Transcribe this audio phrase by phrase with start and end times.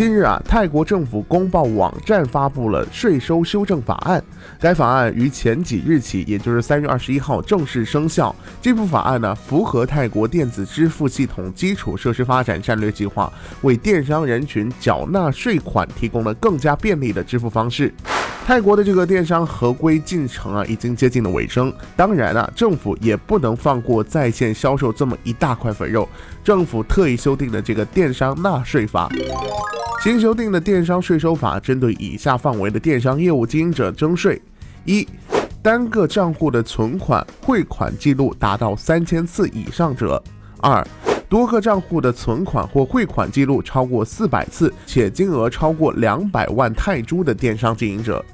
[0.00, 4.24] 近日啊，泰国政府公报网站发布了税收修正法案。
[4.58, 8.34] 该法案于前几日起，也就是三月二十一号正式生效。
[8.62, 17.92] 这部法案呢，符合泰国电子支付系统基础设施发展战略计划，为电商人群缴纳税款提供了更加便利的支付方式。
[18.46, 21.70] 泰国的这个电商合规进程啊，已经接近了尾声。
[21.94, 26.08] 当然啊，政府也不能放过在线销售这么一大块肥肉。
[26.42, 29.10] 政府特意修订的这个电商纳税法，
[30.02, 34.40] 新修订的电商税收法针对以下范围的电商业务经营者征税：
[34.86, 35.06] 一、
[35.60, 40.18] 单个账户的存款汇款记录达到三千次以上者；
[40.62, 40.82] 二、
[41.28, 48.24] 多个账户的存款或汇款记录超过四百次，且金额超过两百万泰铢的电商经营者。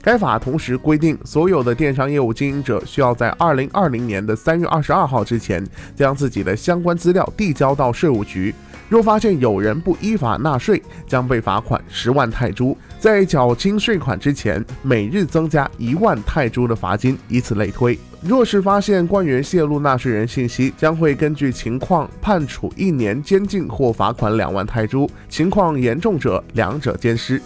[0.00, 5.66] 该法同时规定，所有的电商业务经营者需要在二零二零年的三月二十二号之前，
[5.96, 8.54] 将自己的相关资料递交到税务局。
[8.88, 12.76] 若发现有人不依法纳税，将被罚款十万泰铢。
[12.98, 17.98] 在缴清税款之前，每日增加一万泰铢的罚金，以此类推。
[18.22, 27.40] 若是发现官员泄露纳税人信息，将会根据情况判处一年监禁或罚款两万泰铢，情况严重者，两者兼施。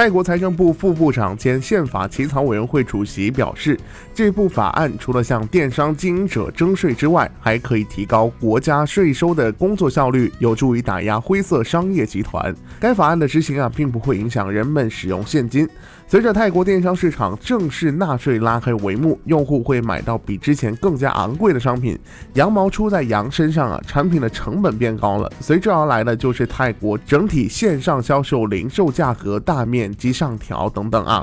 [0.00, 3.78] 泰国财政部副部长兼宪法起草委员会主席表示，
[4.14, 12.54] 这部法案除了向电商经营者征税之外，还可以提高国家税收的工作效率，有助于打压灰色商业集团。
[12.80, 15.68] 该法案的执行啊，并不会影响人们使用现金。
[16.10, 21.96] 随着泰国电商市场正式纳税拉开帷幕，用户会买到比之前更加昂贵的商品。
[22.34, 31.22] 羊毛出在羊身上啊，产品的成本变高了，随之而来的就是泰国整体线上销售零售价格大面积上调等等啊。